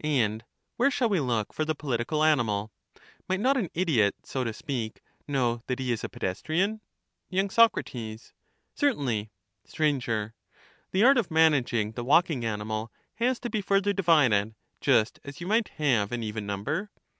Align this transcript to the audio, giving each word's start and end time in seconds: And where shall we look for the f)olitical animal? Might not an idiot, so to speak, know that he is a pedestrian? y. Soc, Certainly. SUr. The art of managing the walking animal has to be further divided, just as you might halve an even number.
And 0.00 0.42
where 0.78 0.90
shall 0.90 1.08
we 1.08 1.20
look 1.20 1.52
for 1.54 1.64
the 1.64 1.72
f)olitical 1.72 2.26
animal? 2.26 2.72
Might 3.28 3.38
not 3.38 3.56
an 3.56 3.70
idiot, 3.72 4.16
so 4.24 4.42
to 4.42 4.52
speak, 4.52 5.00
know 5.28 5.62
that 5.68 5.78
he 5.78 5.92
is 5.92 6.02
a 6.02 6.08
pedestrian? 6.08 6.80
y. 7.30 7.46
Soc, 7.46 7.78
Certainly. 8.74 9.30
SUr. 9.64 10.34
The 10.90 11.04
art 11.04 11.18
of 11.18 11.30
managing 11.30 11.92
the 11.92 12.02
walking 12.02 12.44
animal 12.44 12.90
has 13.14 13.38
to 13.38 13.48
be 13.48 13.60
further 13.60 13.92
divided, 13.92 14.56
just 14.80 15.20
as 15.22 15.40
you 15.40 15.46
might 15.46 15.68
halve 15.68 16.10
an 16.10 16.24
even 16.24 16.46
number. 16.46 16.90